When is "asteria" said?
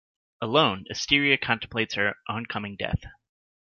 0.89-1.37